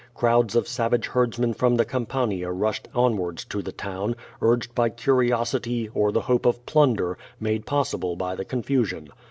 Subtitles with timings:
[0.15, 4.89] Crowds of savage herdsmen from the Cam pania rushed onwards to the town, urged by
[4.89, 9.09] curiosity, or the hope of plunder, made possible by the confusion.